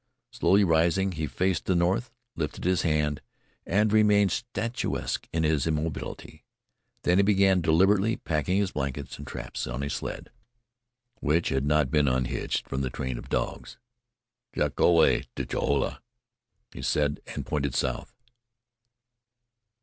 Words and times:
Slowly 0.31 0.63
rising, 0.63 1.11
he 1.11 1.27
faced 1.27 1.65
the 1.65 1.75
north, 1.75 2.09
lifted 2.35 2.63
his 2.63 2.81
hand, 2.81 3.21
and 3.67 3.93
remained 3.93 4.31
statuesque 4.31 5.29
in 5.31 5.43
his 5.43 5.67
immobility. 5.67 6.43
Then 7.03 7.19
he 7.19 7.21
began 7.21 7.61
deliberately 7.61 8.15
packing 8.17 8.57
his 8.57 8.71
blankets 8.71 9.19
and 9.19 9.27
traps 9.27 9.67
on 9.67 9.81
his 9.83 9.93
sled, 9.93 10.31
which 11.19 11.49
had 11.49 11.67
not 11.67 11.91
been 11.91 12.07
unhitched 12.07 12.67
from 12.67 12.81
the 12.81 12.89
train 12.89 13.19
of 13.19 13.29
dogs. 13.29 13.77
"Jackoway 14.55 15.27
ditchen 15.35 15.59
hula," 15.63 16.01
he 16.73 16.81
said, 16.81 17.21
and 17.35 17.45
pointed 17.45 17.75
south. 17.75 18.11